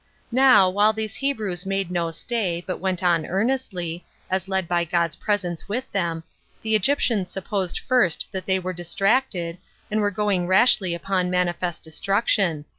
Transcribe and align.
3. 0.31 0.35
Now, 0.37 0.67
while 0.67 0.93
these 0.93 1.17
Hebrews 1.17 1.63
made 1.63 1.91
no 1.91 2.09
stay, 2.09 2.63
but 2.65 2.79
went 2.79 3.03
on 3.03 3.23
earnestly, 3.27 4.03
as 4.31 4.47
led 4.49 4.67
by 4.67 4.83
God's 4.83 5.15
presence 5.15 5.69
with 5.69 5.91
them, 5.91 6.23
the 6.63 6.73
Egyptians 6.75 7.29
supposed 7.29 7.77
first 7.77 8.25
that 8.31 8.47
they 8.47 8.57
were 8.57 8.73
distracted, 8.73 9.59
and 9.91 10.01
were 10.01 10.09
going 10.09 10.47
rashly 10.47 10.95
upon 10.95 11.29
manifest 11.29 11.83
destruction. 11.83 12.65